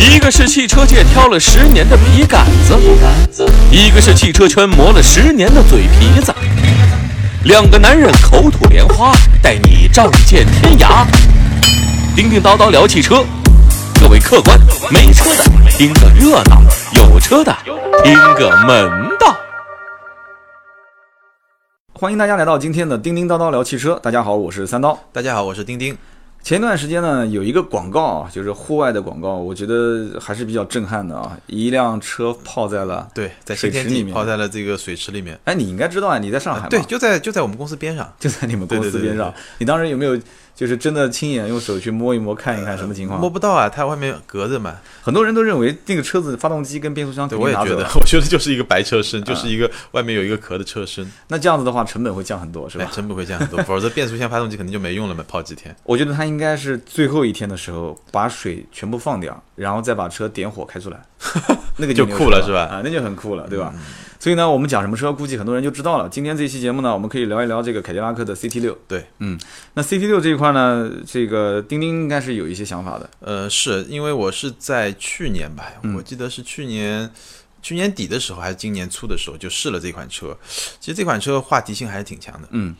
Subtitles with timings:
[0.00, 2.74] 一个是汽车界挑了十年的笔杆子，
[3.70, 6.34] 一个是汽车圈磨了十年的嘴皮子。
[7.44, 11.04] 两个男人口吐莲花，带你仗剑天涯。
[12.16, 13.22] 叮叮叨叨聊汽车，
[14.00, 14.58] 各位客官，
[14.90, 15.44] 没车的
[15.76, 16.62] 听个热闹，
[16.94, 17.54] 有车的
[18.02, 19.36] 听个门道。
[21.92, 24.00] 欢迎大家来到今天的叮叮叨叨聊汽车。
[24.02, 24.98] 大家好，我是三刀。
[25.12, 25.94] 大家好，我是丁丁。
[26.42, 31.38] 前段时间呢，有一个广告啊，就是户外的广告，我觉得还是比较震撼的啊。
[31.46, 35.38] 一辆车泡在了对，在水池里面，泡在了这个水池里面。
[35.44, 36.68] 哎，你应该知道啊，你在上海吗？
[36.68, 39.32] 对，就在就在我们公司边上， 就在你们公司边上。
[39.58, 40.18] 你当时有没有？
[40.60, 43.18] 就是真的亲眼用手去摸一摸，看一看什么情况？
[43.18, 44.76] 摸不到啊，它外面隔着嘛。
[45.00, 51.10] 很多人都认为那个车子发动机跟变速箱，对，我也觉得， 我觉得就是一个白车身，就是一个外面有一个壳的车身。
[51.28, 52.86] 那这样子的话，成本会降很多，是吧？
[52.92, 55.74] 成本会降很多，否则变速箱发动机肯定就没用了嘛，泡几天。
[55.84, 61.02] 我觉得他应该是最后一天的时候把水全部放掉，然后再把车点火开出来，
[61.78, 62.66] 那个就酷了，是吧？
[62.66, 63.72] 啊，那就很酷了，对吧？
[64.20, 66.06] 所以呢，我们讲什么车，估计很多人就知道了。
[66.10, 68.76] 今天这期节目呢，我们可以聊一聊这个凯迪拉克的 CT 六。
[68.86, 69.40] 对，嗯，
[69.72, 73.08] 那 CT 六这一块呢，这个钉钉应该是有一些想法的。
[73.20, 77.10] 呃，是因为我是在去年吧，我记得是去年
[77.62, 80.36] 去年底的时候，还是今年初的时候就试了这款车。
[80.78, 82.48] 其实这款车话题性还是挺强的。
[82.50, 82.76] 嗯。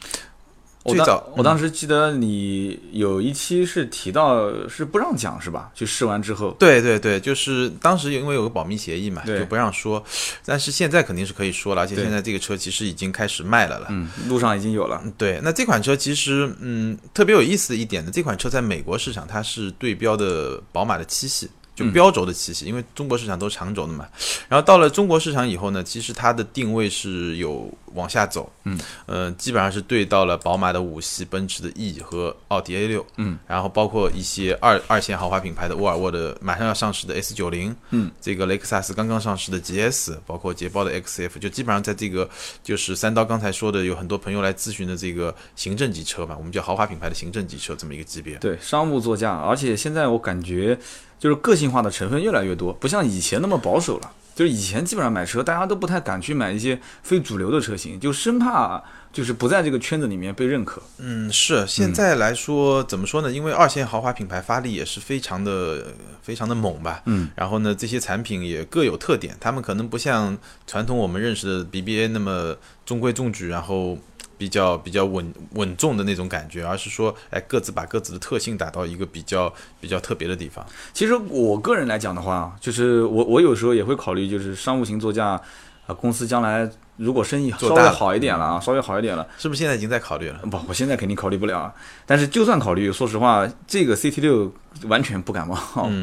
[0.84, 5.70] 最早，我当时记得你有一期是提到是不让讲是吧？
[5.75, 10.03] 就试完之后，对对对，就是当时因为有个保密协议嘛，就不让说。
[10.45, 15.03] 但是现在肯定是可以说了，而且现在这个车其实已经开始卖了了，嗯，路上已经有了。
[15.19, 21.48] 对，那这款车其实嗯特别有意思的一点呢，这款车在美国市场它是对标的宝马的七系。
[21.81, 24.06] 就标轴的七系，因为中国市场都是长轴的嘛。
[24.48, 42.28] 然后到了中国市场以后呢，其实它的定位是有往下走，嗯，呃，基本上是对到了宝马的五系、奔驰的 E 和奥迪 A 六，嗯，然后包括一些二二线豪华品牌的沃尔沃的马上要上市的 S 九零，嗯，这个雷克萨斯刚刚上市的 GS，包括捷豹的 XF，就基本上在这个
[42.62, 50.78] 就是三刀刚才说的，有很多朋友来咨询的这个行政级车嘛，我们叫豪华品牌的行政级车这么一个级别，对，商务座驾，而且现在我感觉。
[51.20, 54.10] 就是个性化的成分越来越多，不像以前那么保守了。
[54.34, 58.82] 就是以前基本上买车，大家都不太敢去买一些非主流的车型，就生怕
[59.12, 60.81] 就是不在这个圈子里面被认可。
[60.97, 63.31] 嗯，是现在来说怎么说呢？
[63.31, 65.88] 因为二线豪华品牌发力也是非常的
[66.22, 67.03] 非常的猛吧。
[67.04, 72.56] 嗯，然后呢，这些产品也各有特点，他们可能不像传统我们认识的 BBA 那么
[72.87, 73.98] 中规中矩，然后。
[74.41, 80.65] 比较比较稳稳重的那种感觉，而是说，哎，各自把各自的特性打到一个比较比较特别的地方。
[80.95, 85.39] 其实我个人来讲的话，就是我我有时候也会考虑，就是商务型座驾
[85.87, 90.39] 啊，公司将来如果生意稍微好一点了啊，稍微好一点了，是不是现在已经在考虑了？
[90.50, 91.75] 不，我现在肯定考虑不了啊。
[92.06, 94.50] 但是就算考虑，说实话，这个 CT 六
[94.84, 95.55] 完全不感冒，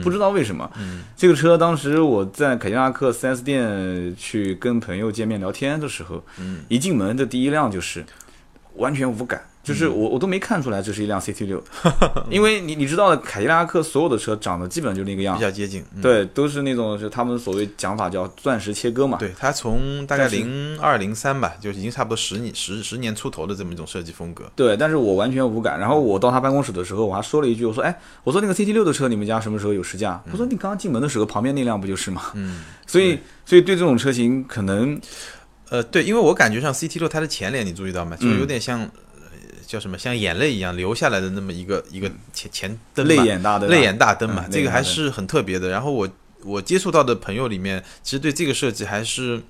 [0.04, 0.70] 不知道为什么。
[1.16, 6.24] 这个车当时我在凯迪拉克 4S 店去跟朋友见面聊天的时候，
[6.68, 8.06] 一进门的第一辆就是。
[8.78, 11.64] 完全无感，就是我我都没看出来这是一辆 CT 六，
[12.30, 19.18] 因为你你知道的，凯迪拉克所有的车长得基本就那个样，比较接近，对，都是那种就他们所谓讲法叫钻石切割嘛。
[19.18, 24.46] 对，它从大概零二零三吧，就已经差不多十年十十年出头的这么一种设计风格。
[24.56, 25.80] 对，但是我完全无感。
[25.80, 30.22] 然后我到他办公室的时候，我还说了一句，我说哎，我说那个 CT 六的车你们家什么时候有试驾？
[30.30, 32.22] 他说你刚刚进门的时候旁边那辆不就是吗？
[32.36, 35.00] 嗯，所以所以对这种车型可能，
[35.70, 38.16] 呃，对，因为我感觉上 CT 六它的前脸你注意到吗？
[38.20, 38.90] 就有点像。
[39.68, 39.98] 叫什么？
[39.98, 45.68] 像眼泪一样流下来的那么一个一个前前灯泪眼大灯，泪眼大灯嘛，这个还是很特别的。
[45.68, 46.08] 然后我
[46.46, 49.42] 我接触到的朋友里面，其实对这个设计还是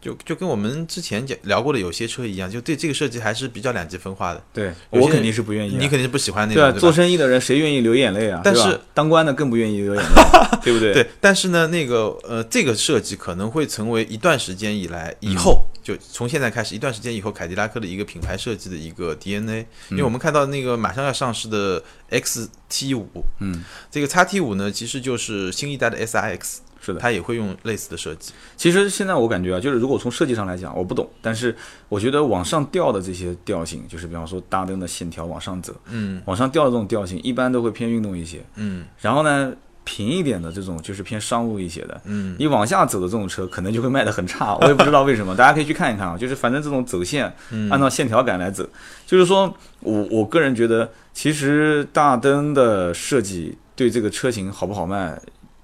[0.00, 4.42] 就就跟我们之前讲聊过的有些车一样，就对这个设计还是比较两极分化的。
[4.52, 6.72] 对我肯定是不愿意，你肯定是不喜欢那种。
[6.72, 8.40] 对，做生意的人谁愿意流眼泪啊？
[8.44, 10.10] 但是当官的更不愿意流眼泪，
[10.62, 10.92] 对不对？
[10.92, 15.64] 对，但是呢，那个呃，这个设计可能会成为一段时间以来以后。
[15.80, 26.38] 就从现在开始一段时间以后，凯迪拉克的一个品牌设计的一个 DNA，因为我们看到那个马上要上市的 XT 五，嗯，这个 XT 五呢，其实就是新一代的 SIX，
[26.80, 28.32] 是的，它也会用类似的设计。
[28.56, 31.54] 其实现在我感觉啊，就是如果从设计上来讲，我不懂，但是
[31.88, 39.52] 我觉得往上吊的这些调性，就是比方说大灯的线条往上走，嗯，往上吊的这种调性，一般都会偏运动一些，嗯，然后呢。
[39.90, 47.34] 平一点的这种就是偏商务一些的，嗯，你往下走的这种车可能就会卖得很差，我也不知道为什么，大家可以去看一看啊，就是反正这种走线，
[47.70, 48.68] 按照线条感来走，
[49.06, 55.18] 就是说我我个人觉得，其实大灯的设计对这个车型好不好卖，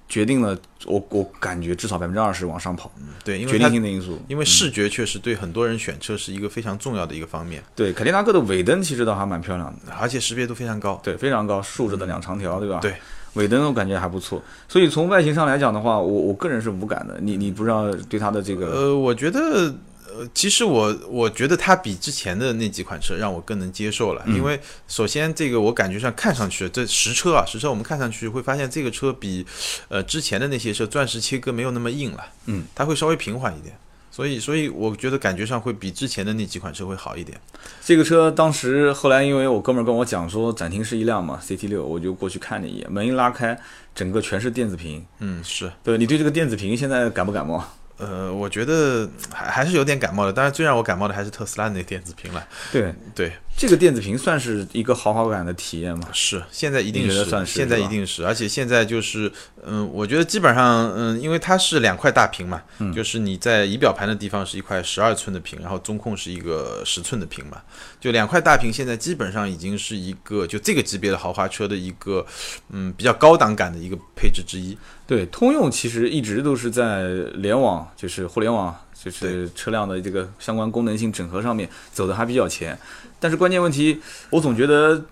[0.07, 2.91] 决定了我我感觉至少百分之二十往上跑，
[3.23, 7.63] 对，因为决定性的因素，因为视觉确实对很多人选车是一个非常重要的一个方面。
[7.75, 12.79] 对，凯迪拉克的尾灯其实倒还蛮漂亮的，而且识别度非常高，对，非常高，竖着的两长条，对吧？
[12.81, 12.93] 对。
[13.33, 14.41] 尾灯我感觉还不错。
[14.69, 17.19] 所以从外形上来讲的话，我我个人是无感的。
[17.19, 19.75] 你你不知道对它的这个呃，我觉得，
[20.17, 29.45] 呃，其实我我觉得它比之前的那几款车让我更能接受了，嗯因为首先这个我感觉上看上去，这实车啊，实车我们看上去会发现这个车比
[29.89, 33.75] 呃之前的那些车钻石切割没有那么硬了，嗯，它会稍微平缓一点。
[34.11, 37.37] 所以，所以我觉得感觉上会比之前的那几款车会好一点。
[37.83, 43.59] 这个车当时后来因为我哥们儿跟我讲说展厅是一辆嘛 CT 六，我就过去看了一眼，门一拉开，
[43.93, 45.05] 整个全是电子屏。
[45.19, 45.69] 嗯，是。
[45.83, 47.61] 对你对这个电子屏现在感不感冒？
[47.97, 50.33] 呃，我觉得还还是有点感冒的。
[50.33, 52.47] 但是，最让我感冒的还是特斯拉那电子屏了。
[52.71, 56.09] 对对，这个电子屏算是一个豪华感的体验吗？
[56.11, 59.31] 是，现在一定是，算是现在一定是，而且现在就是，
[59.65, 67.61] 嗯，我觉得基本上，嗯，因为它是两块大屏嘛，嗯就是你在仪表盘的地方是一块十二寸的屏，然后中控是一个十寸的屏嘛，
[67.97, 72.25] 就两块大屏，现在基本上已经是一个就这个级别的豪华车的一个，
[72.71, 74.77] 嗯，比较高档感的一个配置之一。
[75.07, 82.77] 对，通用其实一直都是在联网，就是互联网，就是车辆的这个相关功能性整合上面走的还比较前。
[83.19, 83.99] 但是关键问题，
[84.29, 85.05] 我总觉得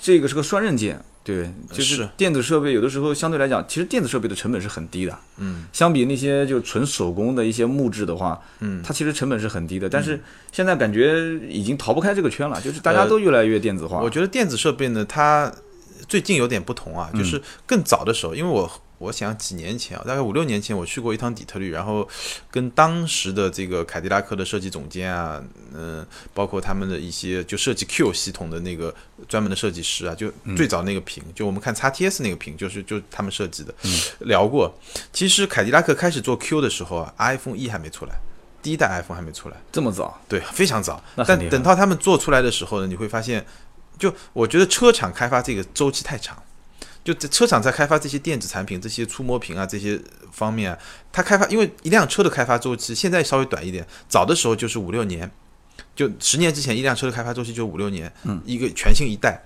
[0.00, 1.00] 这个是个双刃剑。
[1.22, 5.18] 对，就是是电子设备有的时候相对来讲，其实电子设备的成本是很低的。
[5.38, 9.88] 嗯相比那些就纯手工的一些木质的话，嗯，它其实成本是很低的。
[9.88, 10.22] 但是
[10.52, 14.00] 现在感觉已经逃不开这个圈了，就是大家呃都越来越电子化。
[14.00, 15.52] 我觉得电子设备呢，它
[16.06, 22.08] 最近有点不同啊，嗯就是更早的时候，因为我我想几年前啊，大概五六年前，我去过一趟底特律，然后
[22.50, 25.42] 跟当时的这个凯迪拉克的设计总监啊，
[25.74, 28.94] 嗯、包括他们的一些就设计 Q 系统的那个
[29.28, 33.74] 专门的设计师啊，就最早那个屏，就我们看 XTS 那个屏，就是就他们设计的，
[34.20, 34.74] 聊过。
[35.12, 38.14] 其实凯迪拉克开始做 Q 的时候啊，iPhone 一还没出来。
[38.62, 41.00] 第一代 iPhone 还没出来，这么早，对，非常早。
[41.24, 43.46] 但等到他们做出来的时候呢，你会发现，
[43.96, 46.42] 就我觉得车厂开发这个周期太长，
[47.06, 49.96] 就这车厂在开发这些电子产品、这些触摸屏啊这些
[50.32, 50.78] 方面啊，
[51.12, 55.30] 它开发因为一辆车的开发周期现在稍微短一点，早的时候就是五六年，
[55.94, 59.40] 就十年之前一辆车的开发周期就五六年，嗯，一个全新一代。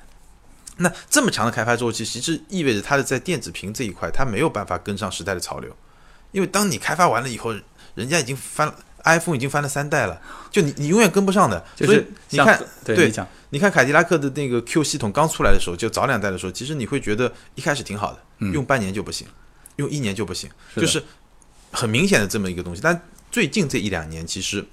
[0.79, 5.77] 那这么长的开发周期，其实意味着它的在电子屏这一块，它没有办法跟上时代的潮流，
[6.33, 7.55] 因为当你开发完了以后，
[7.95, 8.75] 人家已经翻了
[9.05, 10.21] iPhone 已经翻了三代了，
[10.51, 11.65] 就你你永远跟不上的。
[11.77, 13.13] 所以就是像你看，对对
[13.51, 19.27] 你看凯迪拉克的那个 Q 系统刚出来的时候，就早两代的时候，其实你会觉得一开始挺好的，嗯用半年就不行，
[19.77, 21.03] 用一年就不行，是就是
[21.73, 22.81] 很明显的这么一个东西。
[22.83, 23.01] 但
[23.31, 24.65] 最近这一两年，其实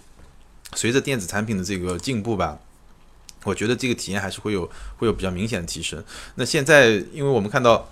[0.76, 2.58] 随着电子产品的这个进步吧，
[3.44, 6.04] 我觉得这个体验还是会有会有比较明显的提升。
[6.36, 7.90] 那现在，因为我们看到。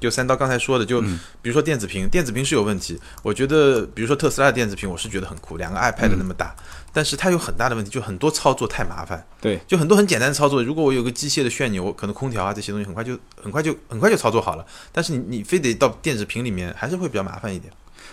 [0.00, 2.98] 就三刀刚才说的，就嗯比如说电子屏，电子屏是有问题。
[3.22, 6.54] 我觉得，比如说特斯拉的电子屏，我是觉得很酷，两个 iPad 那么大，
[6.92, 9.24] 但是它有很大的问题，就很多操作太麻烦。
[9.40, 14.64] 对，就很多很简单的操作，如果我有个机械的旋钮，我可能空调啊这些东西很快就很快就很快就操作好了。
[14.90, 17.72] 但是你你非得到电子屏里面，还是会比较麻烦一点。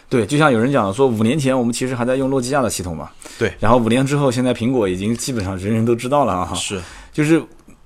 [0.09, 6.81] 对，就像有人讲说，五年前我们其实还在用诺基亚的系统嘛，对，然后五年之后，现在苹果已经基本上人人都知道了啊，是
[7.11, 7.41] 就是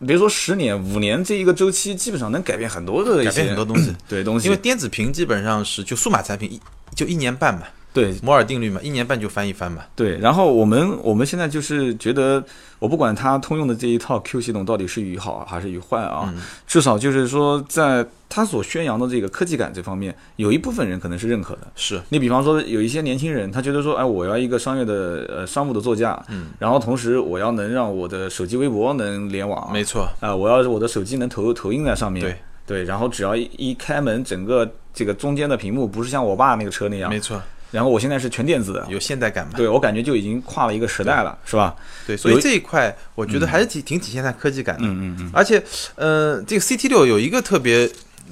[0.06, 6.60] 别说十年，五年这一个周期，基本上能改变很多的一改些变很多东西，对东西，因为电子屏基本上是就数码产品一
[6.96, 9.84] 就一年半嘛，对摩尔定律嘛，一年半就翻一番嘛。
[9.96, 12.44] 对，然后我们我们现在就是觉得，
[12.80, 16.42] 我不管它通用的这一套 Q 系统到底是与好还是与坏啊，嗯。
[16.66, 21.68] 至少就是说，在它所宣扬的这个科技感这方面，有一部分人可能是认可的。
[21.76, 22.02] 是。
[22.10, 32.38] 你比方说，有一些年轻人，他觉得说，哎，我要一个商业的呃商务的座驾，嗯，然后同时我要能让我的手机微博能联网，没错，啊、我要我的手机能投投影在上面，对。
[32.64, 39.54] 对，然后只要一一开门，整个这个中间的屏幕不是像我爸那个车那样，没错，然后我现在是全电子的，有现代感嘛。
[39.56, 41.76] 对我感觉就已经跨了一个时代了，是吧？
[42.06, 44.84] 对，所以这一块我觉得还是挺挺体现它科技感的。
[44.86, 45.64] 嗯嗯嗯，而且，
[45.96, 47.90] 呃，这个 CT 六有一个特别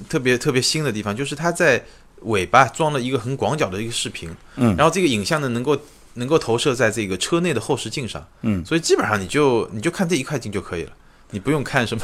[0.08, 1.82] 特别特别新的地方，就是它在
[2.22, 5.78] 尾巴装了一个很广角的一个视频，嗯然后这个影像呢能够
[6.14, 10.92] 能够投射在这个车内的后视镜上，嗯所以基本上你就你就看这一块镜就可以了，
[11.30, 12.02] 你不用看什么。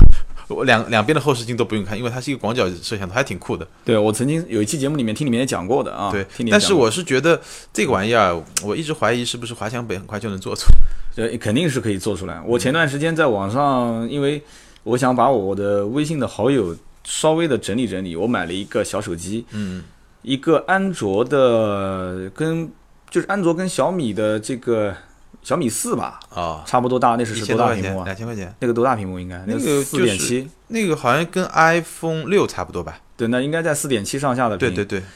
[0.48, 3.66] 我两两边的后视镜都不用看，因为它是一个广角摄像头，还挺酷的。
[3.84, 7.40] 对我曾经有一期节目里面听里面也讲过的啊，对但是我是觉得
[7.72, 10.74] 这个玩意儿，我一直怀疑是不是华强北很快就能做出来。
[11.14, 12.40] 这肯定是可以做出来。
[12.44, 14.42] 我前段时间在网上，因为
[14.82, 19.82] 我想把我的微信的好友稍微的整理整理，我买了一个小手机，嗯，
[20.22, 22.70] 一个安卓的跟
[23.08, 24.94] 就是安卓跟小米的这个
[25.46, 28.04] 小米四吧，啊，差不多大，那是是多大屏幕啊？
[28.04, 29.40] 两千块钱，那个多大屏幕应该？
[29.46, 32.98] 那个四点七，那个好像跟 iPhone 六差不多吧？
[33.16, 34.74] 对，那应该在四点七上下的屏。
[34.74, 35.06] 对对对，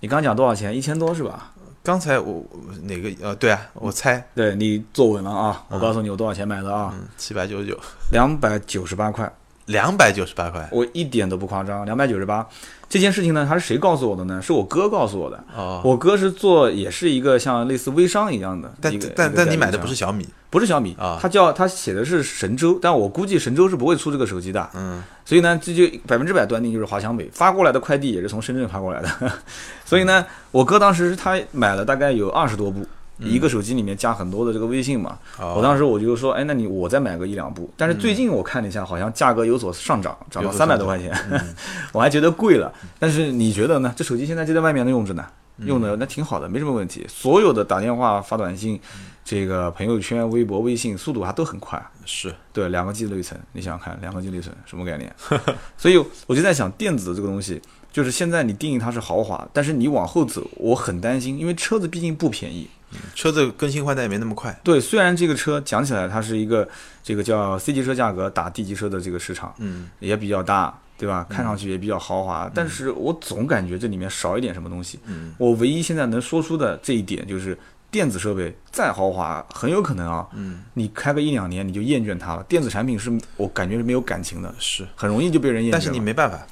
[0.00, 0.76] 你刚刚讲多少钱？
[0.76, 1.52] 一千多是吧？
[1.84, 5.64] 刚才我我哪个呃，对啊，我猜，对你坐稳了啊！
[5.68, 6.92] 我告诉你我多少钱买的啊？
[6.98, 7.78] 嗯，七百九十九，
[8.10, 9.32] 两百九十八块，
[9.68, 12.46] 两百九十八块我一点都不夸张，两百九十八。
[12.88, 14.40] 这件事情呢，他是谁告诉我的呢？
[14.40, 15.44] 是我哥告诉我的。
[15.54, 15.82] 哦。
[15.84, 24.70] 我哥是做，也是一个像类似微商一样的但但但你买的不是小米不是小米啊他叫他写的是神州，但我估计神州是不会出这个手机的。
[24.74, 29.32] 嗯，所以呢，这就百分之百断定就是华强北发过来的快递也是从深圳发过来的。
[29.84, 32.86] 所以呢，我哥当时他买了大概有二十多部。
[33.18, 37.68] 一个手机里面加很多的这个微信嘛，哦我当时我就说，哎，那你我再买个一两部。
[37.76, 41.12] 但是最近我看了一下，好像价格有所上涨，涨到三百多块钱，
[41.92, 42.72] 我还觉得贵了。
[42.98, 43.92] 但是你觉得呢？
[43.96, 45.24] 这手机现在就在外面用着呢，
[45.58, 47.04] 用的那挺好的，没什么问题。
[47.08, 48.80] 所有的打电话、发短信，
[49.24, 51.84] 这个朋友圈、微博、微信速度还都很快。
[52.04, 55.12] 是对，两个 G 内存，你想想看，两个 G 内存什么概念？
[55.76, 57.60] 所以我就在想，电子这个东西，
[57.92, 62.68] 就是现在你定义它是豪华，但是你往后走，我很担心，因为车子毕竟不便宜。
[63.14, 64.58] 车子更新换代也没那么快。
[64.62, 66.68] 对，虽然这个车讲起来它是一个
[67.02, 71.26] 这个叫 C 级车价格打 D 级车的这个市场，嗯，也比较大，对吧？
[71.28, 74.98] 看上去也比较豪华，但是我总感觉这里面少一点什么东西。
[75.06, 77.58] 嗯，我唯一现在能说出的这一点就是。
[77.90, 82.42] 电子设备再豪华，很有可能啊，嗯，你开个一两年你就厌倦它了。
[82.42, 85.72] 电子产品是我感觉是没有感情的，是，很容易就被人厌倦。
[85.72, 86.46] 但是你没办法，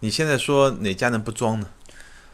[0.00, 1.66] 你现在说哪家能不装呢？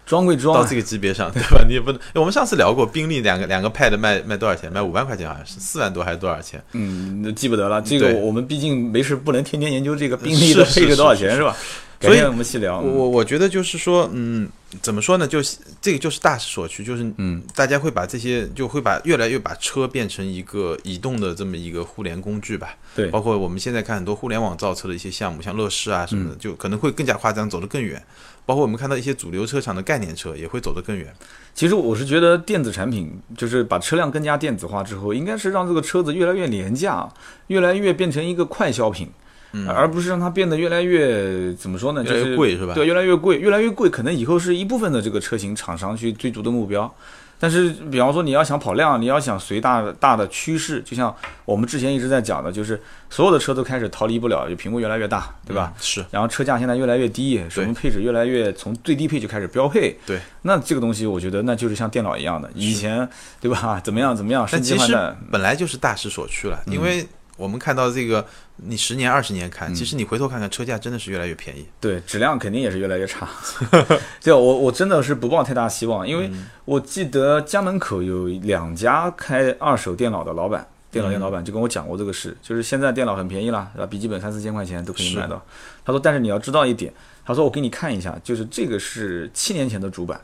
[0.06, 1.64] 装归装啊，到这个级别上，对吧？
[1.68, 2.00] 你也不能。
[2.14, 4.70] 我们上次聊过，宾利两个两个 Pad 卖卖多少钱？
[4.72, 6.62] 卖五万块钱好像是四万多还是多少钱？
[6.72, 7.80] 嗯，那记不得了。
[7.80, 11.56] 这个我们毕竟没事，不能天天研究这个宾利的配置多少钱是是吧？
[11.98, 12.80] 改所以我们细聊。
[12.80, 14.48] 我我我觉得就是说，嗯，
[14.82, 15.26] 怎么说呢？
[15.26, 22.76] 就是这个就是大势所趋，就是嗯，大家会把这些就会把越来越把车变成一个移动的这么一个互联工具吧。
[22.94, 28.02] 对包括我们现在看很多互联网造车的一些项目，像乐视啊什么嗯的，就可能会更加夸张，走得更远。
[28.46, 31.10] 包括我们看到一些主流车厂的概念车也会走得更远。
[31.54, 37.08] 其实我是觉得电子产品就是把车辆更加电子化之后，应该是让这个车子越来越廉价，
[37.46, 39.08] 越来越变成一个快消品。
[39.54, 42.02] 嗯而不是让它变得越来越怎么说呢？
[42.04, 46.92] 就是贵是吧对，越来越贵，越来越贵，可能以后是一部分的这个车型厂商去追逐的目标。
[47.36, 52.80] 但是，比方说你要想跑量，你要想随大大的趋势，就像我们之前一直在讲的，就是
[53.10, 55.70] 所有的车都开始逃离不了，就屏幕越来越大，对吧？
[55.74, 59.94] 嗯是，然后车价现在越来越低，什么配置越来越从最低配就开始标配。
[60.06, 63.06] 对，那这个东西我觉得那就是像电脑一样的，以前
[63.40, 63.78] 对吧？
[63.84, 64.96] 怎么样怎么样，升但其实。
[65.30, 68.24] 本来就是大势所趋了，因为我们看到这个，
[68.56, 71.66] 你十年、二十年看，其实你回头看看，车价真的是越来越便宜。
[71.80, 73.28] 对，质量肯定也是越来越差。
[74.20, 76.30] 就我我真的是不抱太大希望，因为
[76.64, 83.86] 我记得家门口有两家开二手电脑的老板，电脑店老板就跟我讲过这个事，就是现在电脑很便宜了，对吧？
[83.86, 85.44] 笔记本三四千块钱都可以买到。
[85.84, 86.92] 他说，但是你要知道一点，
[87.24, 90.20] 他说我给你看一下，就是这个是七年前的主板。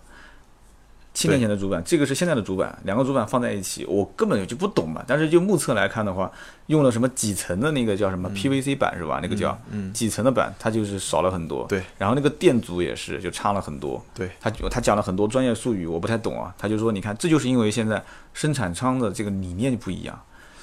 [1.13, 5.03] 七年前的主板，这个是现在的主板，两个主板放在一起，我根本就不懂嘛。
[5.07, 6.31] 但是就目测来看的话，
[6.67, 9.19] 用了什么几层的那个叫什么 PVC 板是吧？
[9.21, 11.67] 那个叫嗯，几层的板，它就是少了很多。
[11.67, 14.03] 对，然后那个电阻也是就差了很多。
[14.15, 16.55] 对，他他讲了很多专业术语，我不太懂啊。
[16.57, 18.03] 他就说，你看，这就是因为现在
[18.33, 20.19] 生产商的这个理念不一样，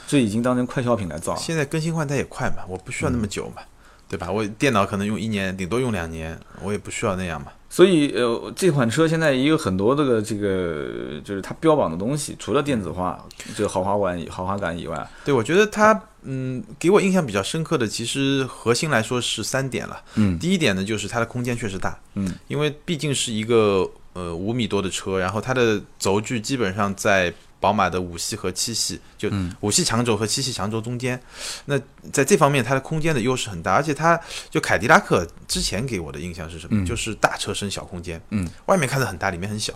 [0.08, 1.40] 这已经当成快消品来造了。
[1.40, 3.62] 现在更新换代也快嘛，我不需要那么久嘛，
[4.08, 4.32] 对吧？
[4.32, 7.52] 我电脑可能用一年，顶多用两年，我也不需要那样嘛。
[7.70, 13.24] 所以呃，这款车现在也有很多这个这个，就是它标榜的东西，除了电子化、
[13.56, 20.02] 这个豪华感、豪华感以外，对，我觉得它，嗯，给我印象比较深刻的，其实核心来说是三点了。
[20.16, 20.40] 嗯。
[20.40, 31.20] 第一点呢，就是它的空间确实大，嗯，因为毕竟是一个呃五米多的车，然后它的轴距基本上在宝马的五系和七系，就嗯五系长轴和七系长轴中间。
[31.66, 31.80] 那
[32.12, 34.20] 在这方面，它的空间的优势很大，而且它
[34.50, 36.82] 就凯迪拉克之前给我的印象是什么？
[36.82, 39.74] 嗯就是大车身小空间，嗯，外面看着很大，里面很小，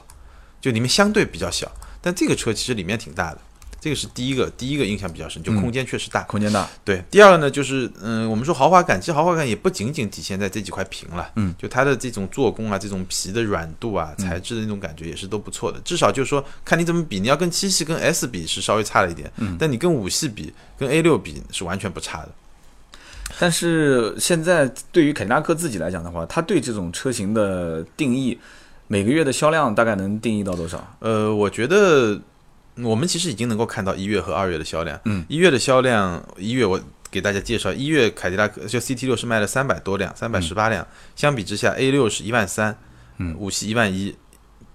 [0.60, 1.72] 就里面相对比较小，
[2.02, 3.42] 但这个车其实里面挺大的。
[3.82, 6.22] 这个是第一个，第一个印象比较深，就嗯空间确实大。
[6.26, 6.70] 空间大。
[6.86, 15.80] 对，第二个呢，就是嗯，我们说豪华感，其实豪华感也不仅仅体现在这几块屏了，嗯，就它的这种做工啊，这种皮的软度啊，材质的那种感觉也是都不错的。
[15.80, 22.30] 至少就是说，看你怎么比，你要跟七系跟 S 比是稍微差了一点，嗯但你跟五系比，跟 A 六比是完全不差的。
[23.40, 28.38] 但是现在对于凯迪拉克自己来讲的话，它对这种车型的定义，
[28.88, 30.96] 每个月的销量大概能定义到多少？
[31.00, 32.20] 呃，我觉得
[32.78, 35.00] 我们其实已经能够看到一月和二月的销量。
[35.06, 40.86] 嗯，一月的销量，一月我给大家介绍，一月凯迪拉克就 CT 六是卖了三百多辆，三百十八辆，
[41.16, 42.78] 相比之下 A 六是一万三，
[43.18, 44.16] 嗯五系一万一，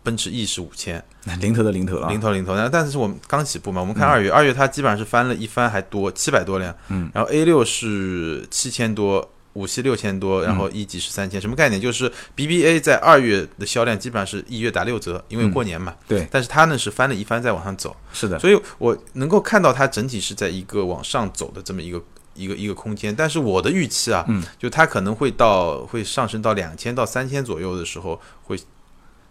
[0.03, 1.03] 奔驰 E 是五千，
[1.41, 2.55] 零头的零头了啊，零头零头。
[2.55, 6.75] 那但是我们刚起步嘛，我们看二月，二月它基本上是翻了一番还多，七百多辆。
[6.89, 9.33] 嗯，然后 A 六是七千多。
[9.57, 11.81] 五系六千多，然后一级是三千，什么概念？
[11.81, 15.95] 就是 BBA 在二月的销量基本上是一月打六折，因为过年嘛。
[16.07, 22.03] 对，但是它呢是翻了一番再往上走，是的，所以我能够看到它整体是在一个往上走的这么一个
[22.35, 23.15] 一个一个空间。
[23.17, 28.59] 但是我的预期啊，嗯，就它可能会到会上升到两千到三千左右的时候，会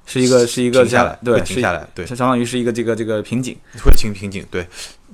[0.08, 3.56] 是一个是一个停下来，对，会停下来，对，它相当于是一个这个这个瓶颈。
[3.84, 4.68] 会停瓶颈，对。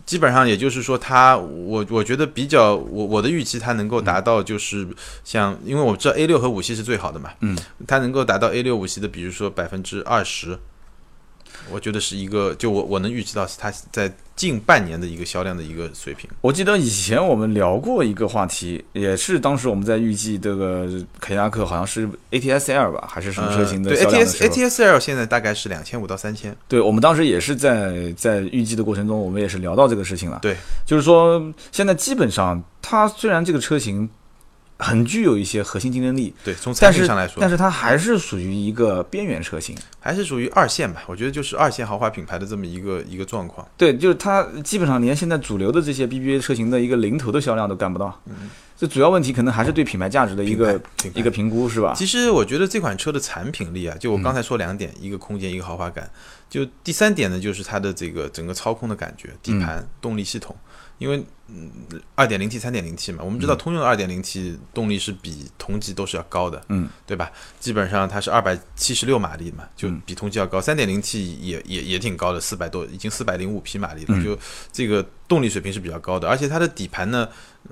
[0.05, 4.87] 基本上也就是说，它我我觉得比较我我的预期，它能够达到就是
[5.23, 10.57] 像，因为我知道 A 六和五系是最好的嘛，嗯，它能够达到 A 六五系的，比如说百分之二十，
[11.71, 16.29] 我觉得是一个，就我我能预期到它在近半年的一个销量的一个水平。
[16.41, 20.87] 我记得以前我们聊过一个话题，也是当时我们在预计这个
[21.19, 30.39] 凯迪拉克好像是 ATS L 吧，还是什么车型的呃对销量的 ATS ATS L 现在大概是两千五到三千，对，我们当时也是在在预计的过程中，我们也是聊到这个事情了。
[30.41, 30.55] 对，
[30.85, 34.09] 就是说现在基本上它虽然这个车型
[34.81, 39.75] 很具有一些核心竞争力，对，从产品上来说但，是它还是属于一个边缘车型。
[40.03, 41.03] 还是属于二线吧。
[41.05, 43.65] 我觉得就是二线豪华品牌的这么一个一个状况。
[43.77, 48.19] 对，就是它基本上连现在主流的这些 BBA 车型的一个零头的销量都干不到。
[48.25, 50.81] 嗯，这主要问题可能还是对品牌价值的一个
[51.13, 51.93] 一个评估，是吧？
[51.95, 56.09] 其实我觉得这款车的产品力啊，就我刚才说两点，一个空间，一个豪华感。
[56.49, 60.55] 就第三点呢，就是它的这个整个操控的感觉，底盘、动力系统。
[61.01, 61.71] 因为嗯，
[62.13, 67.31] 二点零 T、三点零 T 嘛，我们知道通用的二点零 T 动力是比同级都是要高的，嗯，对吧？
[67.59, 70.61] 基本上它是二百七十六马力嘛，就嗯比同级要高。
[70.61, 74.37] 三点零 T 也也也挺高的，四百多，已经四百零五匹马力了，嗯就
[74.71, 77.27] 这个动力水平是比较高的，而且它的底盘呢，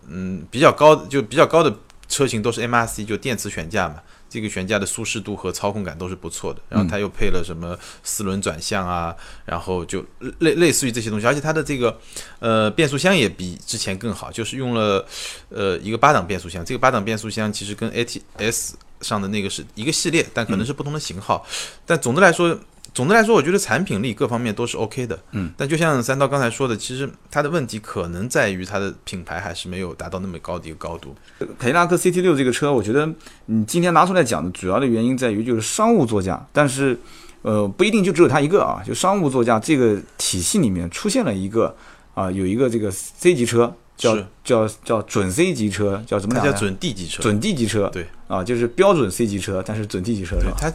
[0.07, 1.71] 嗯，比较高，就比较高的
[2.07, 4.01] 车型都是 MRC，就电磁悬架嘛。
[4.29, 10.05] 这个悬架的舒适度和操控感都是不错的，然后它又配了什么四轮转向啊，然后就
[10.39, 12.00] 类类似于这些东西，而且它的这个
[12.39, 15.05] 呃变速箱也比之前更好，就是用了
[15.50, 21.45] 呃一个八档变速箱，这个八档变速箱其实跟 ATS 上的那个是一个系列，但可能是不同的型号，
[21.86, 22.59] 但总的来说。
[22.93, 31.15] 总的来说，我觉得产品力各方面都是 OK 的，嗯，但就像三刀刚才说的，其实它的问题可能在于它的品牌还是没有达到那么高的一个高度。
[31.58, 33.08] 凯迪拉克 CT 六这个车，我觉得
[33.46, 37.00] 你今天拿出来讲的主要的原因在于就是商务座驾，但是
[37.41, 41.75] 呃不一定就只有它一个啊，就商务座驾这个体系里面出现了一个
[42.16, 50.55] 啊、有一个这个 C 级车叫叫叫准 C 级车，叫什么叫准 D 级车，准 D 级车，对啊，就是标准 C 级车，但是准 D 级车是吧？
[50.57, 50.72] 它，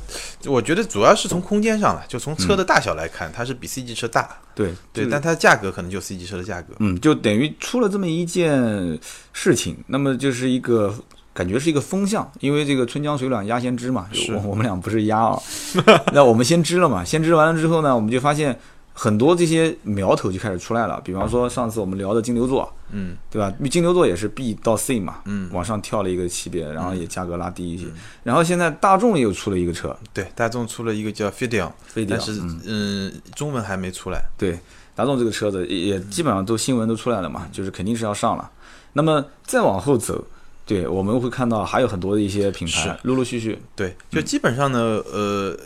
[0.51, 6.75] 我觉得主要是从空间上来，就从车的大小来看，它是比 C 级车大，对对，但它的价格可能就 C 级车的价格。
[6.81, 9.01] 嗯，就等于出了这么一件
[9.33, 10.95] 事情，那么就是一个
[11.33, 15.41] 感觉是一个风向，因为这个春江水暖鸭先知嘛，是我我们俩不是鸭啊，
[16.13, 18.59] 那我们先知了嘛，先知完了之后呢，我们就发现
[18.97, 23.53] 很多这些苗头就开始出来了，比方说上次我们聊的金牛座，嗯，对吧？
[23.69, 25.51] 金牛座也是 B 到 C 嘛，嗯。
[25.53, 27.87] 往上跳了一个级别，然后也价格拉低一些，
[28.23, 32.61] 然后现在大众又出了一个车，对，大众出了一个叫 Fideon，飞迪奥，但是嗯。
[32.65, 34.23] 嗯，中文还没出来。
[34.39, 34.59] 对，
[34.95, 38.49] 大众这个车子也也基本上都新闻都出来了嘛，就是肯定是要上了。
[38.93, 40.25] 那么再往后走，
[40.65, 45.57] 对，我们会看到还有很多的一些品牌陆陆续续，对，就基本上呢，呃，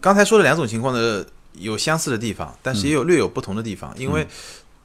[0.00, 1.24] 刚才说的两种情况呢，
[1.56, 4.26] 有相似的地方，但是也有略有不同的地方，因为。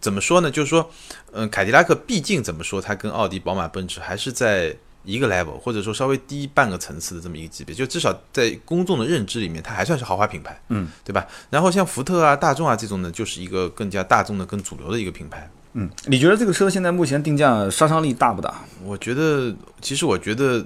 [0.02, 0.50] 怎么说呢？
[0.50, 0.90] 就是说，
[1.32, 11.28] 嗯、凯迪拉克毕竟怎么说，它跟奥迪、宝马、奔驰还是在一个 level，或者说稍微低半个层次的这么一个级别，就至少在公众的认知里面，它还算是豪华品牌，嗯，对吧？
[11.52, 15.48] 然后像福特啊、大众啊这种呢，就是一个更加大众的、更主流的一个品牌。
[15.74, 18.66] 嗯，你觉得这个车现在目前定价杀伤力大不大？
[18.84, 20.66] 我觉得，其实我觉得，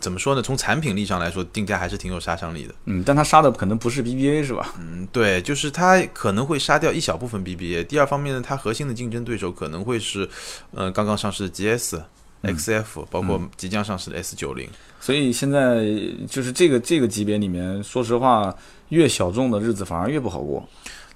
[0.00, 0.42] 怎么说呢？
[0.42, 2.74] 从产品力上来说，定价还是挺有杀伤力的。
[2.86, 4.74] 嗯，但它杀的可能不是 BBA 是吧？
[4.78, 7.84] 嗯，对，就是它可能会杀掉一小部分 BBA。
[7.84, 10.28] 第二方面呢，它核心的竞争对手可能会是，
[10.72, 12.00] 呃，刚刚上市的 GS、
[12.42, 14.68] XF，包括即将上市的 S 九零。
[15.00, 15.84] 所以现在
[16.28, 18.54] 就是这个这个级别里面，说实话，
[18.90, 20.68] 越小众的日子反而越不好过。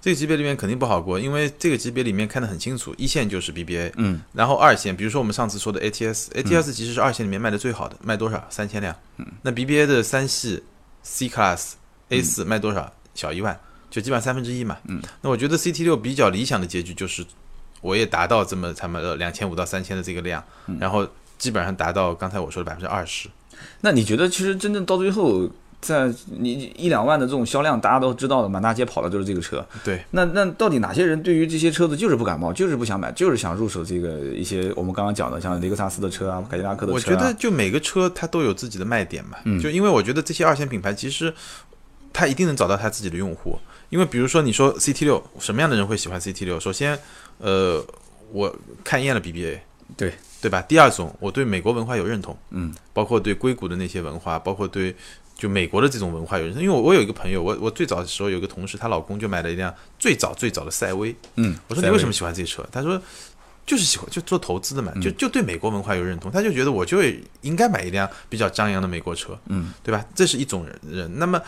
[0.07, 8.47] 这个级别里面肯定不好过，因为这个级别里面看得很清楚，一线就是 BBA，嗯，然后二线，比如说我们上次说的 ATS，ATS 其实是二线里面卖的最好的，卖多少？
[8.49, 8.95] 三千辆。
[9.17, 10.63] 嗯，那 BBA 的三系
[11.03, 11.73] C Class
[12.11, 12.93] A 四卖多少？
[13.17, 13.59] 小一万，
[13.91, 14.79] 就基本上三分之一嘛。
[14.87, 17.27] 嗯，那我觉得 CT 六比较理想的结局就是，
[17.81, 20.41] 我也达到这么他们的两千五到三千的这个量，
[20.79, 21.05] 然后
[21.37, 23.29] 基本上达到刚才我说的百分之二十。
[23.81, 25.51] 那你觉得其实真正到最后，
[25.87, 29.65] 在你一两万的这种销量，大家都知道的，满大街跑的就是这个车。
[29.85, 36.95] 对，那那到底哪些人对于这些车子就是不感冒，就是不想买，就是想入手这个一些我们刚刚讲的像雷克萨斯的车啊、凯迪拉克的车啊？
[36.95, 41.33] 我觉得就每个车它都有自己的卖点嘛，嗯就因为我觉得这些二线品牌其实
[42.13, 43.59] 它一定能找到它自己的用户，
[43.91, 46.59] 因为比如说你说 CT 六，什么样的人会喜欢 CT 六？
[46.59, 46.99] 首先，
[47.39, 47.85] 呃，
[48.33, 49.59] 我看厌了 BBA，
[49.97, 50.63] 对对吧？
[50.63, 54.95] 第二种，我对美国文化有认同，嗯，包括对硅谷的那些文化，包括对
[55.37, 56.63] 就美国的这种文化有认同。
[56.63, 62.67] 因为我我有一个朋友，我我最早的时候有一个同事，她老公就买了一辆最早最早的赛威，嗯，我说你为什么喜欢这车？
[62.73, 63.01] 他说
[63.67, 67.03] 就是喜欢就做投资的嘛，就就对美国文化有认同，他就觉得我就
[67.43, 70.05] 应该买一辆比较张扬的美国车，嗯，对吧？
[70.15, 71.11] 这是一种人。
[71.19, 71.43] 那么，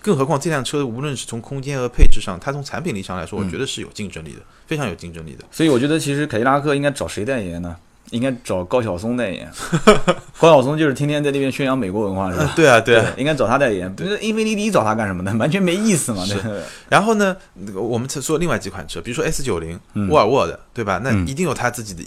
[0.00, 5.44] 更何况这辆车无论是从空间和配置上，它从产品力上来说，我觉得是有竞争力的，非常有竞争力的。
[5.50, 7.76] 所以我觉得其实凯迪拉克应该找谁代言呢？
[8.10, 9.50] 应该找高晓松代言。
[10.38, 12.52] 高晓松就是天天在那边宣扬美国文化，是吧？
[12.54, 13.92] 对啊，对啊，应该找他代言。
[13.94, 15.34] 不是英菲尼迪找他干什么呢？
[15.38, 16.24] 完全没意思嘛。
[16.26, 16.62] 对。
[16.88, 17.36] 然后呢，
[17.74, 21.00] 我们说另外几款车，比如说 S 九零，沃尔沃的，对吧？
[21.02, 22.02] 那一定有他自己的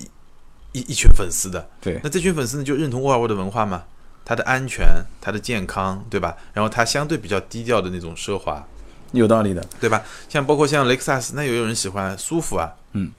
[0.71, 1.67] 一一群粉丝的。
[1.81, 1.99] 对。
[2.03, 3.83] 那这群粉丝呢，就认同沃尔沃的文化嘛？
[4.25, 4.87] 它的安全，
[5.21, 6.35] 它的健康，对吧？
[6.53, 8.65] 然后它相对比较低调的那种奢华，
[9.11, 10.01] 有道理的，对吧？
[10.29, 13.11] 像包括像雷克萨斯，那也有人喜欢舒服啊，嗯。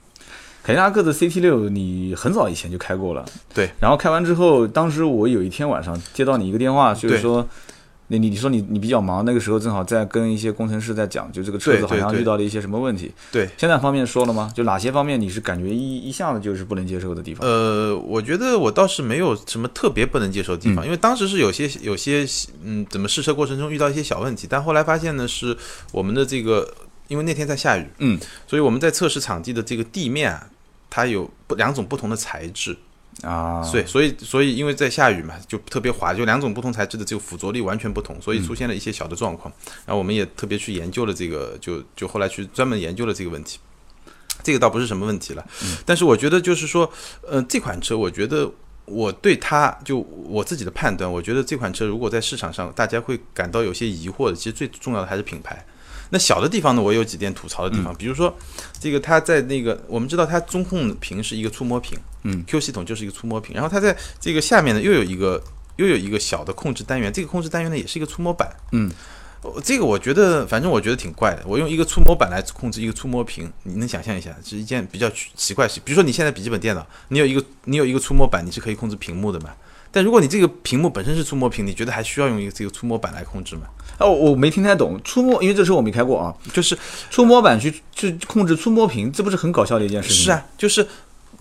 [0.65, 3.23] 凯迪拉克的 CT 六，你很早以前就开过了，
[3.53, 3.69] 对。
[3.79, 7.47] 然后开完之后，当时我有一天晚上接到你一个电话，就是说。
[8.07, 13.11] 你你你说你你比较忙，那个时候正好在跟一些工程师在讲，就这个车子好像遇到了一些什么问题。
[13.31, 14.53] 对，现在方面说了吗？
[14.55, 17.43] 就哪些方面你是感觉一一下子就是不能接受的地方？
[17.49, 22.23] 呃，我觉得我倒是没有什么特别不能接受的地方，因为当时是有些有些
[22.63, 25.57] 嗯，怎么试车过程中遇到一些小问题，但后来发现呢，是
[25.91, 26.71] 我们的这个，
[27.07, 30.47] 因为那天在下雨，嗯，所以我们在测试场地的这个地面啊，
[30.89, 32.77] 它有不两种不同的材质。
[33.23, 39.49] 啊，所以所以所以，因为在下雨嘛，就特别滑，就两种不同材质的这个附着力完全不同，所以出现了一些小的状况。
[39.85, 43.57] 然后我们也特别去研究了这个，就就后来去专门研究了这个问题。
[44.43, 45.47] 这个倒不是什么问题了，
[45.85, 46.91] 但是我觉得就是说，
[47.25, 48.51] 呃，这款车，我觉得
[48.83, 55.65] 我对它就我自己的判断，我觉得这款车如果在市场上大家会感到有些疑惑的，其实最重要的还是品牌。
[56.09, 58.35] 那小的地方呢，我有几点吐槽的地方，比如说
[58.79, 65.41] 这个它在那个我们知道它中控屏是一个触摸屏，嗯，Q 系统就是一个触摸屏，然后它在这个下面呢又有一个
[65.77, 68.91] 又有一个小的控制单元，这个控制单元呢也是一个触摸板，嗯，
[69.63, 79.49] 这个我觉得反正我觉得挺怪的，我用一个触摸板来控制一个触摸屏，你能想象一下是一件比较奇怪事，比如说你现在笔记本电脑，你有一个你有一个触摸板，你是可以控制屏幕的嘛？
[79.95, 83.61] 但如果你这个屏幕本身是触摸屏，你觉得还需要用一个这个触摸板来控制吗？
[83.97, 86.77] 哦，我没听太懂，触摸，因为这车我没开过啊，就是
[87.09, 90.23] 触摸板去去控制触摸屏，这不是很搞笑的一件事情？
[90.25, 90.85] 是啊，就是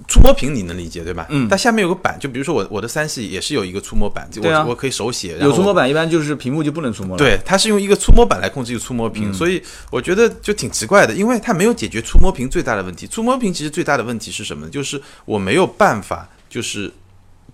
[0.06, 1.26] 触摸屏你能理解对吧？
[1.30, 5.36] 嗯，它下面有个板，就比如说我我的三系也是有一个触摸板，我我可以手写。
[5.40, 7.18] 有触摸板一般就是屏幕就不能触摸了。
[7.18, 13.08] 对，它是用一个触摸板来控制一个触摸屏，所以我觉得就挺奇怪的，因为它没有解决触摸屏最大的问题。
[13.08, 14.68] 触摸屏其实最大的问题是什么？
[14.68, 16.92] 就是我没有办法，就是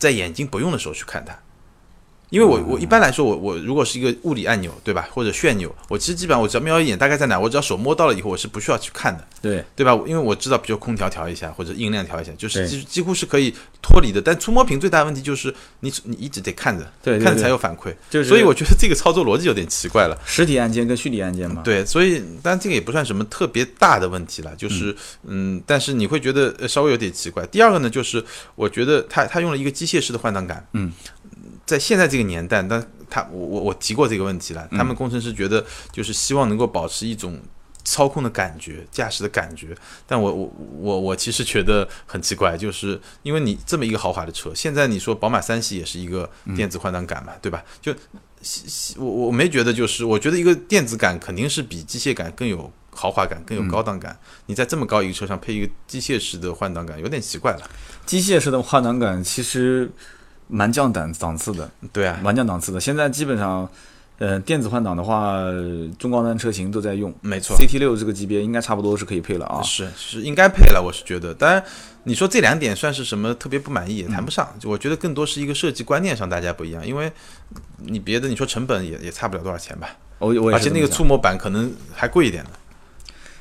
[0.00, 1.38] 在眼睛不用的时候去看它。
[2.30, 5.08] 因为我我一般来说我我如果是一个物理按钮对吧？
[5.12, 9.64] 或者旋钮我其实基本上我只要瞄一眼大概在哪我只要手摸到了以后我是不需要去看的对。
[9.76, 9.92] 对吧？
[10.06, 14.22] 因为我知道比如空调调一下或者音量调一下就是几几乎是可以脱离的。
[14.22, 17.94] 但触摸屏最大的问题就是你你一直得看着对看着才有反馈。
[18.08, 20.16] 就是所以我觉得这个操作逻辑有点奇怪了。
[20.24, 21.62] 实体按键跟虚拟按键嘛。
[21.64, 25.60] 对所以但这个也不算什么特别大的问题了就是嗯。
[25.66, 27.44] 但是你会觉得稍微有点奇怪。
[27.46, 30.64] 第二个呢就是我觉得它它用了一个机械式的换挡杆。
[30.74, 30.92] 嗯。
[31.66, 34.68] 在现在这个年代，但他我我我提过这个问题了。
[34.70, 37.40] 他们工程师觉得就是希望能够保持一种
[37.84, 39.76] 操控的感觉、驾驶的感觉。
[40.06, 47.64] 但我我我我其实觉得很奇怪，就是因为你这么一个豪华的车，现在你说宝马三系也是一个电子换挡杆嘛，对吧？
[47.80, 47.92] 就
[48.96, 54.16] 我我没觉得，就是我觉得一个电子感肯定是比机械感更有豪华感、更有高档感。
[54.46, 57.68] 你在这么高一个车上配一个机械式的换挡杆，有点奇怪了。
[58.06, 59.90] 机械式的换挡杆其实。
[60.50, 62.80] 蛮降档档次的，对啊，蛮降档次的。
[62.80, 63.68] 现在基本上，
[64.18, 65.40] 呃，电子换挡的话，
[65.98, 67.14] 中高端车型都在用。
[67.22, 69.62] 没错，CT 六这个级别应该差不多是可以配了啊。
[69.62, 71.32] 是是应该配了，我是觉得。
[71.32, 71.62] 当然，
[72.04, 74.52] 你说这两点算是什么特别不满意也谈不上。
[74.64, 77.10] 我觉得更多是一个设计观念上大家不一样，因为
[77.78, 79.88] 你别的你说成本也也差不了多少钱吧。
[80.18, 82.50] 我我而且那个触摸板可能还贵一点呢。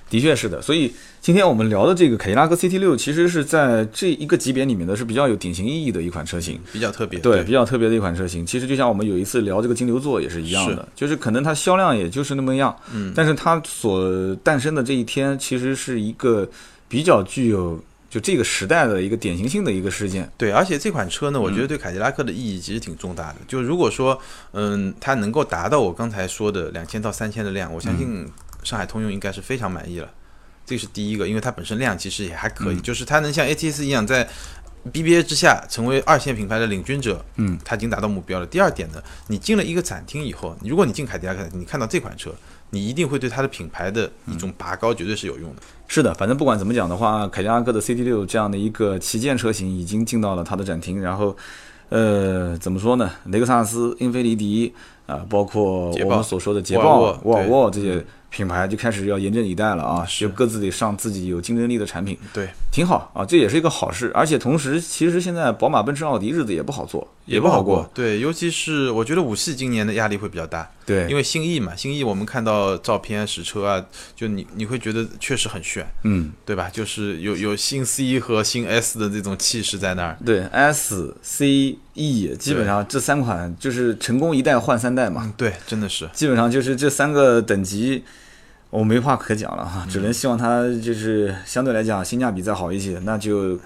[0.09, 0.91] 的确是的，所以
[1.21, 8.43] 今天我们聊的这个凯迪拉克 CT 六，其实是在这一个级别里面的是比较有典型意义的一款车型，比较特别，对，比较特别的一款车型。
[8.45, 16.49] 其实就像我们有一次聊这个金牛座也是一样的，就是可能它销量也就是那么样，嗯，但是它所诞生的这一天，其实是一个
[16.87, 20.27] 比较具有就这个时代的一个典型性的一个事件。
[20.35, 23.35] 对，而且这款车呢，我觉得对凯迪拉克的意义其实挺重大的。
[23.47, 24.19] 就如果说，
[24.53, 28.27] 嗯，它能够达到我刚才说的两千到三千的量，我相信。
[28.63, 30.09] 上海通用应该是非常满意了，
[30.65, 34.27] 这是第一个，因为它本身量其实也还可以，就是它能像 ATS 一样在
[34.93, 38.45] BBA 之下成为二线品牌的领军者，嗯，它已经达到目标了。
[38.45, 42.31] 第二点呢，你进了一个展厅以后，如果你进凯迪拉克，你看到这款车，
[42.69, 45.61] 你一定会对它的品牌的一种拔高绝对是有用的。
[45.87, 51.35] 是的，反正不管怎么讲的话，凯迪拉克的 CT 六这样的一个旗舰车型已经进到了它的展厅，然后，
[51.89, 53.11] 呃，怎么说呢？
[53.25, 54.73] 雷克萨斯、英菲尼迪
[55.07, 58.05] 啊，包括我们所说的捷豹、沃尔沃这些。
[58.29, 64.11] 品牌就开始要严阵以待了啊，是就各自得上自己有竞争力的产品，对，挺好啊，这也是一个好事。
[64.13, 67.89] 而且同时，其实现在宝马、奔驰、奥迪日子也不好做，也不好过。。
[67.93, 76.67] 对，尤其是我觉得五系今年的压力会比较大，对，因为新 E 嘛，新 E 我们看到照片实车啊，就你你会觉得确实很炫，嗯，对吧？
[76.73, 80.17] 就是有有新 C 和新 S 的这种气势在那儿。
[80.25, 86.09] 对，S、C、E 基本上这三款就是成功一代换三代嘛，嗯，对，真的是。
[86.11, 88.03] 基本上就是这三个等级，
[88.71, 93.59] 我没话可讲了哈，嗯只能希望它就是相对来讲性价比再好一些，那就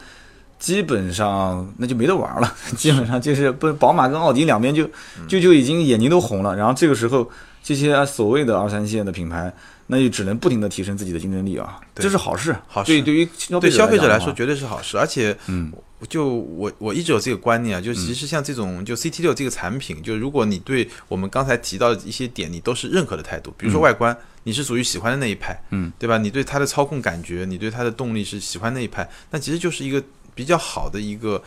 [0.64, 4.86] 基本上那就没得玩了， 基本上就是不宝马跟奥迪两边就
[5.20, 5.28] 嗯。
[5.28, 7.30] 就就已经眼睛都红了，然后这个时候
[7.62, 9.54] 这些所谓的二三线的品牌。
[9.88, 12.56] 那就只能不停的提升自己的竞争力啊，这是好事。
[12.68, 12.94] 好事。
[12.94, 15.74] 对，对于消费对消费者来说绝对是好事，而且，嗯，
[16.08, 26.18] 就我我一直有这个观念啊，就其实像这种就 CT 六这个产品，就如果你对我们刚才提到的一些点，你都是认可的态度，比如说外观，你是属于喜欢的那一派，嗯，对吧？
[26.18, 30.02] 你对它的操控感觉，你对它的动力是喜欢那一派，那其实就是一个
[30.34, 31.42] 比较好的一个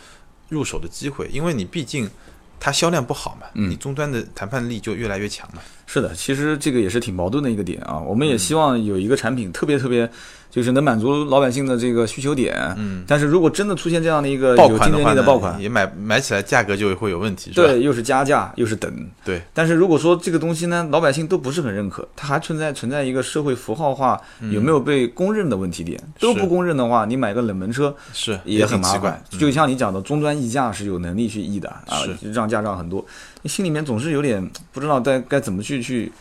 [0.49, 2.09] 入手的机会，因为你毕竟
[2.59, 5.61] 它销量不好嘛，嗯你终端的谈判力就越来越强嘛。
[5.85, 7.99] 是的，其实这个也是挺矛盾的一个点啊。
[7.99, 10.09] 我们也希望有一个产品特别特别，
[10.49, 12.55] 就是能满足老百姓的这个需求点。
[12.77, 17.67] 嗯，但是如果真的出现这样的一个爆有竞争款的话呢，力的爆款，也买买起来价格就会有问题，是吧？
[17.67, 18.91] 对，又是加价又是等。
[19.23, 24.19] 对，但是如果说这个东西呢，老百姓都不是很认可，它还存在存在一个社会符号化
[24.51, 26.01] 有没有被公认的问题点。
[26.19, 29.39] 都不公认的话，你买个冷门车是也很奇怪麻烦。。
[29.39, 32.01] 就像你讲的，终端溢价是有能力去溢的啊，
[32.33, 33.05] 让价让很多，
[33.41, 36.11] 你心里面总是有点不知道该该怎么去去。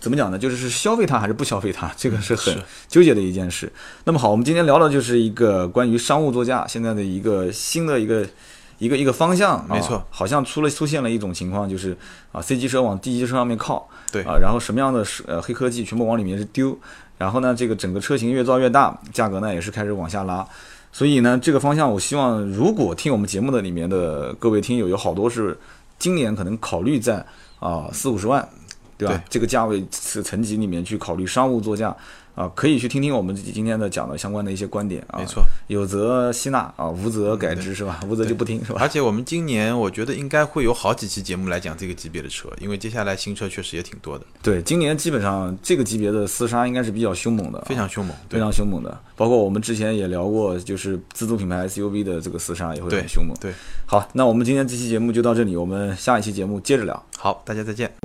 [0.00, 0.38] 怎么讲呢？
[0.38, 2.56] 就是是消费它还是不消费它，这个是很
[2.88, 3.70] 纠结的一件事。
[4.04, 8.26] 那么好，我们今天聊的就是一个关于商务座驾现在的一个新的一个
[8.78, 9.64] 一个一个方向。
[9.68, 11.96] 没错啊好像出了出现了一种情况，就是
[12.32, 16.76] 啊，C 级车往 D 级车上面靠，对啊，然后什么样的是呃黑科技全部往里面是丢，
[17.18, 20.46] 然后呢，这个整个车型越造越大，价格呢也是开始往下拉。
[20.92, 25.56] 所以呢，这个方向我希望，如果听我们节目的里面的各位听友有好多是
[25.98, 27.24] 今年可能考虑在
[27.60, 28.48] 啊四五十万，
[29.00, 29.14] 对吧？
[29.14, 31.96] 对这个价位是层级里面去考虑商务座驾
[32.34, 35.18] 啊，可以去听听我们今天的讲的相关的一些观点啊。
[35.18, 38.00] 没错，有则吸纳啊，无则改之是吧？
[38.06, 38.78] 无则就不听是吧？
[38.80, 48.16] 而且我们今年我觉得应该会有好几期节目来讲这个级别的车，因为接下来新车确实也挺多的，对，今年基本上这个级别的厮杀应该是比较凶猛的啊，非常凶猛。
[48.28, 49.00] 非常凶猛的。
[49.16, 53.36] 包括我们之前也聊过，就是自主品牌 SUV 的这个厮杀也会很凶猛。
[53.40, 53.52] 对，
[53.84, 57.04] 好，那我们今天这期节目就到这里，我们下一期节目接着聊。
[57.18, 58.00] 好，大家再见。